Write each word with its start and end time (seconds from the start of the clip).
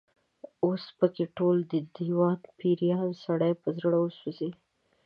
اوس 0.65 0.83
په 0.97 1.05
کې 1.15 1.23
ټول، 1.37 1.57
دېوان 1.97 2.39
پيریان، 2.59 3.09
سړی 3.25 3.53
په 3.61 3.69
زړه 3.81 3.97
وسوځي 4.01 4.49